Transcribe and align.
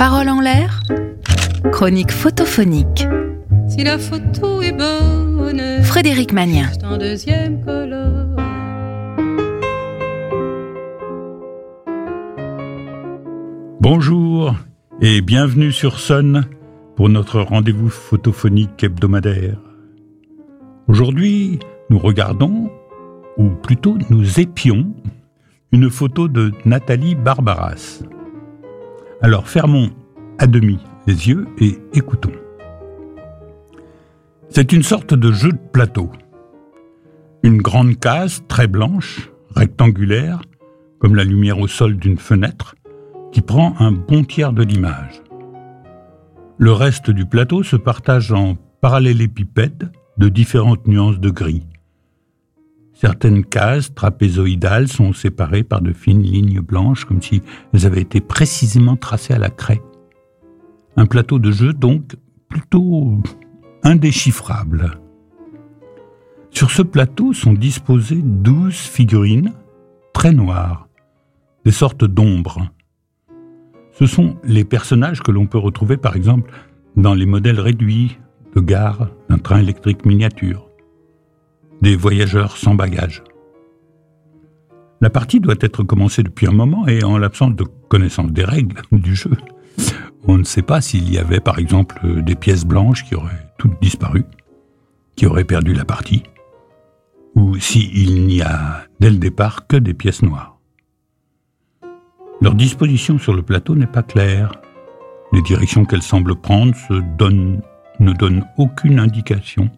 Parole 0.00 0.30
en 0.30 0.40
l'air, 0.40 0.80
chronique 1.72 2.10
photophonique. 2.10 3.06
Si 3.68 3.84
la 3.84 3.98
photo 3.98 4.62
est 4.62 4.72
bonne, 4.72 5.82
Frédéric 5.82 6.32
Magnien. 6.32 6.68
juste 6.68 6.84
en 6.84 6.96
deuxième 6.96 7.62
colonne. 7.62 8.34
Bonjour 13.82 14.54
et 15.02 15.20
bienvenue 15.20 15.70
sur 15.70 16.00
Sun 16.00 16.46
pour 16.96 17.10
notre 17.10 17.42
rendez-vous 17.42 17.90
photophonique 17.90 18.82
hebdomadaire. 18.82 19.58
Aujourd'hui, 20.88 21.58
nous 21.90 21.98
regardons, 21.98 22.70
ou 23.36 23.50
plutôt 23.50 23.98
nous 24.08 24.40
épions, 24.40 24.94
une 25.72 25.90
photo 25.90 26.26
de 26.26 26.52
Nathalie 26.64 27.16
Barbaras. 27.16 28.00
Alors 29.22 29.48
fermons 29.48 29.90
à 30.38 30.46
demi 30.46 30.78
les 31.06 31.28
yeux 31.28 31.46
et 31.58 31.78
écoutons. 31.92 32.32
C'est 34.48 34.72
une 34.72 34.82
sorte 34.82 35.12
de 35.12 35.30
jeu 35.30 35.52
de 35.52 35.58
plateau. 35.72 36.10
Une 37.42 37.60
grande 37.60 37.98
case 37.98 38.42
très 38.48 38.66
blanche, 38.66 39.30
rectangulaire, 39.54 40.40
comme 40.98 41.14
la 41.14 41.24
lumière 41.24 41.58
au 41.58 41.68
sol 41.68 41.96
d'une 41.96 42.18
fenêtre, 42.18 42.74
qui 43.30 43.42
prend 43.42 43.74
un 43.78 43.92
bon 43.92 44.24
tiers 44.24 44.54
de 44.54 44.62
l'image. 44.62 45.22
Le 46.56 46.72
reste 46.72 47.10
du 47.10 47.26
plateau 47.26 47.62
se 47.62 47.76
partage 47.76 48.32
en 48.32 48.56
parallélépipèdes 48.80 49.92
de 50.16 50.28
différentes 50.30 50.86
nuances 50.86 51.20
de 51.20 51.30
gris. 51.30 51.66
Certaines 53.00 53.46
cases 53.46 53.94
trapézoïdales 53.94 54.88
sont 54.88 55.14
séparées 55.14 55.62
par 55.62 55.80
de 55.80 55.94
fines 55.94 56.22
lignes 56.22 56.60
blanches 56.60 57.06
comme 57.06 57.22
si 57.22 57.40
elles 57.72 57.86
avaient 57.86 58.02
été 58.02 58.20
précisément 58.20 58.96
tracées 58.96 59.32
à 59.32 59.38
la 59.38 59.48
craie. 59.48 59.80
Un 60.98 61.06
plateau 61.06 61.38
de 61.38 61.50
jeu 61.50 61.72
donc 61.72 62.16
plutôt 62.50 63.16
indéchiffrable. 63.84 65.00
Sur 66.50 66.70
ce 66.70 66.82
plateau 66.82 67.32
sont 67.32 67.54
disposées 67.54 68.20
douze 68.22 68.76
figurines 68.76 69.54
très 70.12 70.34
noires, 70.34 70.86
des 71.64 71.72
sortes 71.72 72.04
d'ombres. 72.04 72.68
Ce 73.92 74.04
sont 74.04 74.36
les 74.44 74.64
personnages 74.64 75.22
que 75.22 75.30
l'on 75.30 75.46
peut 75.46 75.56
retrouver 75.56 75.96
par 75.96 76.16
exemple 76.16 76.52
dans 76.96 77.14
les 77.14 77.24
modèles 77.24 77.60
réduits 77.60 78.18
de 78.54 78.60
gare 78.60 79.08
d'un 79.30 79.38
train 79.38 79.60
électrique 79.60 80.04
miniature, 80.04 80.69
des 81.82 81.96
voyageurs 81.96 82.56
sans 82.56 82.74
bagages. 82.74 83.22
La 85.00 85.10
partie 85.10 85.40
doit 85.40 85.54
être 85.60 85.82
commencée 85.82 86.22
depuis 86.22 86.46
un 86.46 86.52
moment 86.52 86.86
et 86.86 87.02
en 87.02 87.16
l'absence 87.16 87.54
de 87.56 87.64
connaissance 87.88 88.32
des 88.32 88.44
règles 88.44 88.82
du 88.92 89.14
jeu, 89.14 89.30
on 90.26 90.38
ne 90.38 90.44
sait 90.44 90.62
pas 90.62 90.80
s'il 90.80 91.10
y 91.12 91.18
avait 91.18 91.40
par 91.40 91.58
exemple 91.58 92.22
des 92.22 92.34
pièces 92.34 92.64
blanches 92.64 93.04
qui 93.04 93.14
auraient 93.14 93.48
toutes 93.58 93.80
disparu, 93.80 94.24
qui 95.16 95.26
auraient 95.26 95.44
perdu 95.44 95.72
la 95.72 95.84
partie, 95.84 96.22
ou 97.34 97.56
s'il 97.56 98.26
n'y 98.26 98.42
a 98.42 98.84
dès 99.00 99.10
le 99.10 99.16
départ 99.16 99.66
que 99.66 99.76
des 99.76 99.94
pièces 99.94 100.22
noires. 100.22 100.58
Leur 102.42 102.54
disposition 102.54 103.18
sur 103.18 103.34
le 103.34 103.42
plateau 103.42 103.74
n'est 103.74 103.86
pas 103.86 104.02
claire. 104.02 104.52
Les 105.32 105.42
directions 105.42 105.84
qu'elles 105.84 106.02
semblent 106.02 106.36
prendre 106.36 106.74
ne 106.90 108.12
donnent 108.12 108.46
aucune 108.56 108.98
indication. 108.98 109.70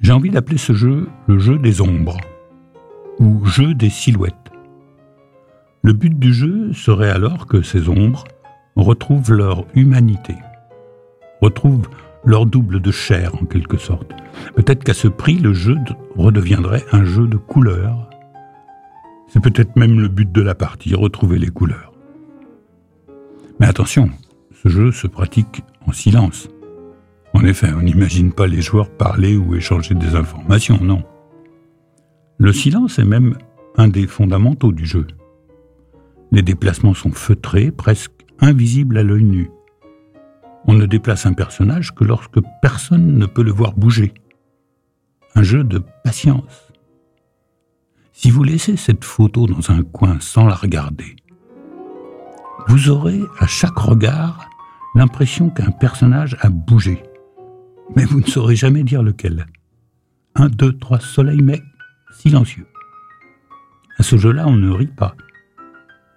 J'ai 0.00 0.12
envie 0.12 0.30
d'appeler 0.30 0.58
ce 0.58 0.72
jeu 0.72 1.08
le 1.26 1.38
jeu 1.38 1.58
des 1.58 1.80
ombres, 1.80 2.18
ou 3.18 3.44
jeu 3.44 3.74
des 3.74 3.90
silhouettes. 3.90 4.34
Le 5.82 5.92
but 5.92 6.18
du 6.18 6.32
jeu 6.32 6.72
serait 6.72 7.10
alors 7.10 7.46
que 7.46 7.62
ces 7.62 7.88
ombres 7.88 8.24
retrouvent 8.76 9.32
leur 9.32 9.64
humanité, 9.74 10.34
retrouvent 11.40 11.88
leur 12.24 12.46
double 12.46 12.80
de 12.80 12.90
chair 12.90 13.34
en 13.40 13.44
quelque 13.46 13.76
sorte. 13.76 14.12
Peut-être 14.54 14.84
qu'à 14.84 14.94
ce 14.94 15.08
prix, 15.08 15.34
le 15.38 15.52
jeu 15.52 15.74
de- 15.74 15.94
redeviendrait 16.16 16.84
un 16.92 17.04
jeu 17.04 17.26
de 17.26 17.36
couleurs. 17.36 18.08
C'est 19.28 19.42
peut-être 19.42 19.76
même 19.76 20.00
le 20.00 20.08
but 20.08 20.30
de 20.30 20.42
la 20.42 20.54
partie, 20.54 20.94
retrouver 20.94 21.38
les 21.38 21.48
couleurs. 21.48 21.92
Mais 23.60 23.66
attention, 23.66 24.10
ce 24.62 24.68
jeu 24.68 24.92
se 24.92 25.06
pratique 25.06 25.62
en 25.86 25.92
silence. 25.92 26.48
Effet, 27.48 27.72
on 27.72 27.80
n'imagine 27.80 28.30
pas 28.30 28.46
les 28.46 28.60
joueurs 28.60 28.90
parler 28.90 29.34
ou 29.34 29.54
échanger 29.54 29.94
des 29.94 30.14
informations, 30.14 30.78
non. 30.82 31.02
Le 32.36 32.52
silence 32.52 32.98
est 32.98 33.06
même 33.06 33.38
un 33.78 33.88
des 33.88 34.06
fondamentaux 34.06 34.70
du 34.70 34.84
jeu. 34.84 35.06
Les 36.30 36.42
déplacements 36.42 36.92
sont 36.92 37.10
feutrés, 37.10 37.70
presque 37.70 38.12
invisibles 38.38 38.98
à 38.98 39.02
l'œil 39.02 39.24
nu. 39.24 39.50
On 40.66 40.74
ne 40.74 40.84
déplace 40.84 41.24
un 41.24 41.32
personnage 41.32 41.94
que 41.94 42.04
lorsque 42.04 42.38
personne 42.60 43.16
ne 43.16 43.24
peut 43.24 43.44
le 43.44 43.50
voir 43.50 43.72
bouger. 43.72 44.12
Un 45.34 45.42
jeu 45.42 45.64
de 45.64 45.80
patience. 46.04 46.70
Si 48.12 48.30
vous 48.30 48.44
laissez 48.44 48.76
cette 48.76 49.04
photo 49.04 49.46
dans 49.46 49.70
un 49.70 49.82
coin 49.84 50.18
sans 50.20 50.46
la 50.46 50.54
regarder, 50.54 51.16
vous 52.66 52.90
aurez 52.90 53.22
à 53.38 53.46
chaque 53.46 53.78
regard 53.78 54.50
l'impression 54.94 55.48
qu'un 55.48 55.70
personnage 55.70 56.36
a 56.40 56.50
bougé. 56.50 57.02
Mais 57.96 58.04
vous 58.04 58.20
ne 58.20 58.26
saurez 58.26 58.56
jamais 58.56 58.82
dire 58.82 59.02
lequel. 59.02 59.46
Un, 60.34 60.48
deux, 60.48 60.76
trois 60.76 61.00
soleils, 61.00 61.42
mais 61.42 61.62
silencieux. 62.10 62.66
À 63.98 64.02
ce 64.02 64.16
jeu-là, 64.16 64.46
on 64.46 64.56
ne 64.56 64.70
rit 64.70 64.86
pas. 64.86 65.14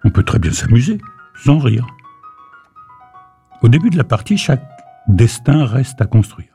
On 0.04 0.10
peut 0.10 0.22
très 0.22 0.38
bien 0.38 0.52
s'amuser, 0.52 0.98
sans 1.34 1.58
rire. 1.58 1.86
Au 3.62 3.68
début 3.68 3.90
de 3.90 3.96
la 3.96 4.04
partie, 4.04 4.36
chaque 4.36 4.66
destin 5.08 5.64
reste 5.64 6.00
à 6.00 6.06
construire. 6.06 6.48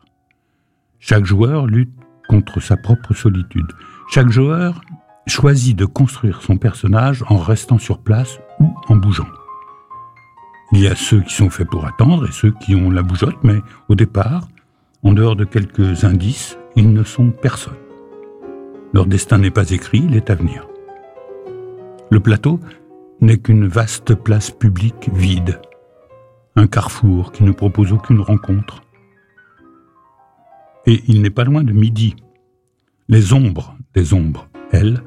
Chaque 0.99 1.25
joueur 1.25 1.67
lutte 1.67 1.93
contre 2.27 2.59
sa 2.59 2.77
propre 2.77 3.13
solitude. 3.13 3.71
Chaque 4.09 4.29
joueur 4.29 4.81
choisit 5.27 5.77
de 5.77 5.85
construire 5.85 6.41
son 6.41 6.57
personnage 6.57 7.23
en 7.27 7.37
restant 7.37 7.77
sur 7.77 7.99
place 7.99 8.39
ou 8.59 8.73
en 8.87 8.95
bougeant. 8.95 9.27
Il 10.73 10.79
y 10.79 10.87
a 10.87 10.95
ceux 10.95 11.21
qui 11.21 11.33
sont 11.33 11.49
faits 11.49 11.69
pour 11.69 11.85
attendre 11.85 12.27
et 12.27 12.31
ceux 12.31 12.51
qui 12.51 12.75
ont 12.75 12.89
la 12.89 13.01
bougeotte, 13.01 13.41
mais 13.43 13.61
au 13.87 13.95
départ, 13.95 14.47
en 15.03 15.13
dehors 15.13 15.35
de 15.35 15.45
quelques 15.45 16.03
indices, 16.03 16.57
ils 16.75 16.91
ne 16.91 17.03
sont 17.03 17.31
personne. 17.31 17.77
Leur 18.93 19.05
destin 19.05 19.37
n'est 19.37 19.51
pas 19.51 19.69
écrit, 19.71 20.03
il 20.07 20.15
est 20.15 20.29
à 20.29 20.35
venir. 20.35 20.67
Le 22.09 22.19
plateau 22.19 22.59
n'est 23.21 23.37
qu'une 23.37 23.67
vaste 23.67 24.15
place 24.15 24.51
publique 24.51 25.09
vide, 25.13 25.59
un 26.55 26.67
carrefour 26.67 27.31
qui 27.31 27.43
ne 27.43 27.51
propose 27.51 27.91
aucune 27.93 28.21
rencontre. 28.21 28.81
Et 30.85 31.03
il 31.07 31.21
n'est 31.21 31.29
pas 31.29 31.43
loin 31.43 31.63
de 31.63 31.73
midi. 31.73 32.15
Les 33.09 33.33
ombres 33.33 33.75
des 33.93 34.13
ombres, 34.13 34.47
elles, 34.71 35.01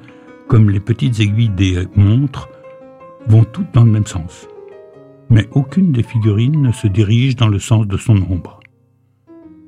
comme 0.49 0.71
les 0.71 0.81
petites 0.81 1.21
aiguilles 1.21 1.49
des 1.49 1.87
montres, 1.97 2.49
vont 3.27 3.45
toutes 3.45 3.73
dans 3.73 3.85
le 3.85 3.91
même 3.91 4.07
sens. 4.07 4.47
Mais 5.31 5.49
aucune 5.53 5.93
des 5.93 6.03
figurines 6.03 6.61
ne 6.61 6.73
se 6.73 6.87
dirige 6.87 7.37
dans 7.37 7.49
le 7.49 7.59
sens 7.59 7.87
de 7.87 7.97
son 7.97 8.17
ombre. 8.31 8.60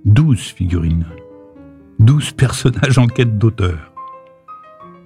Douze 0.05 0.41
figurines. 0.41 1.07
Douze 2.01 2.33
personnages 2.33 2.99
en 2.99 3.07
quête 3.07 3.39
d'auteur. 3.39 3.93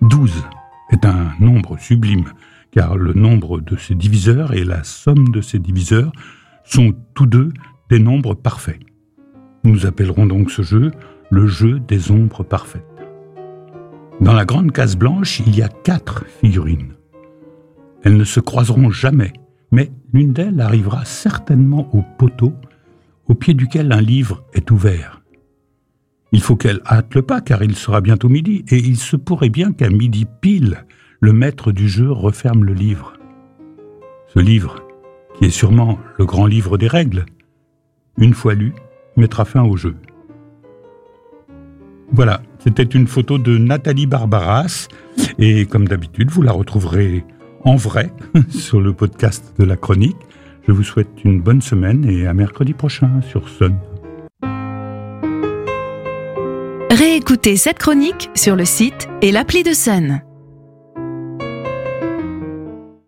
Douze 0.01 0.43
est 0.91 1.05
un 1.05 1.33
nombre 1.39 1.79
sublime, 1.79 2.25
car 2.71 2.97
le 2.97 3.13
nombre 3.13 3.61
de 3.61 3.77
ses 3.77 3.95
diviseurs 3.95 4.55
et 4.55 4.65
la 4.65 4.85
somme 4.85 5.29
de 5.29 5.43
ses 5.43 5.59
diviseurs 5.59 6.13
sont 6.65 6.95
tous 7.13 7.27
deux 7.27 7.53
des 7.91 7.99
nombres 7.99 8.33
parfaits. 8.33 8.81
Nous 9.65 9.85
appellerons 9.85 10.25
donc 10.25 10.51
ce 10.51 10.63
jeu 10.63 10.93
le 11.31 11.47
jeu 11.47 11.79
des 11.79 12.11
ombres 12.11 12.43
parfaites. 12.43 12.83
Dans 14.23 14.33
la 14.33 14.47
grande 14.47 14.73
case 14.73 14.97
blanche, 14.97 15.41
il 15.47 15.55
y 15.55 15.61
a 15.63 15.69
quatre 15.69 16.25
figurines. 16.25 16.95
Elles 18.03 18.17
ne 18.17 18.25
se 18.25 18.41
croiseront 18.41 18.89
jamais, 18.89 19.35
mais 19.71 19.93
l'une 20.15 20.33
d'elles 20.33 20.63
arrivera 20.63 21.05
certainement 21.05 21.95
au 21.95 22.03
poteau 22.17 22.55
au 23.29 23.35
pied 23.35 23.55
duquel 23.55 23.93
un 23.93 24.01
livre 24.01 24.45
est 24.55 24.71
ouvert. 24.71 25.23
Il 26.33 26.41
faut 26.41 26.57
qu'elle 26.57 26.81
hâte 26.87 27.15
le 27.15 27.23
pas 27.23 27.41
car 27.41 27.63
il 27.63 27.77
sera 27.77 28.01
bientôt 28.01 28.29
midi 28.29 28.65
et 28.69 28.77
il 28.77 28.97
se 28.97 29.17
pourrait 29.17 29.49
bien 29.49 29.73
qu'à 29.73 29.89
midi 29.89 30.27
pile, 30.41 30.85
le 31.21 31.33
maître 31.33 31.73
du 31.73 31.89
jeu 31.89 32.11
referme 32.11 32.65
le 32.65 32.75
livre. 32.75 33.15
Ce 34.35 34.39
livre, 34.39 34.83
qui 35.35 35.47
est 35.47 35.51
sûrement 35.51 35.99
le 36.19 36.27
grand 36.27 36.47
livre 36.47 36.79
des 36.79 36.89
règles, 36.89 37.27
une 38.19 38.35
fois 38.35 38.55
lu, 38.55 38.75
mettra 39.17 39.45
fin 39.45 39.63
au 39.63 39.77
jeu. 39.77 39.95
Voilà, 42.13 42.43
c'était 42.59 42.83
une 42.83 43.07
photo 43.07 43.39
de 43.39 43.59
Nathalie 43.59 44.07
Barbaras 44.07 44.89
et 45.39 45.67
comme 45.67 45.89
d'habitude, 45.89 46.31
vous 46.31 46.43
la 46.43 46.53
retrouverez 46.53 47.25
en 47.65 47.77
vrai 47.77 48.13
sur 48.49 48.81
le 48.81 48.93
podcast 48.93 49.55
de 49.59 49.65
la 49.65 49.77
chronique. 49.77 50.17
Je 50.67 50.73
vous 50.73 50.83
souhaite 50.83 51.25
une 51.25 51.41
bonne 51.41 51.63
semaine 51.63 52.05
et 52.09 52.27
à 52.27 52.35
mercredi 52.35 52.73
prochain 52.73 53.21
sur 53.29 53.49
Sun. 53.49 53.77
Réécoutez 56.91 57.57
cette 57.57 57.79
chronique 57.79 58.31
sur 58.35 58.57
le 58.57 58.65
site 58.65 59.09
et 59.23 59.31
l'appli 59.31 59.63
de 59.63 59.73
Sun. 59.73 60.23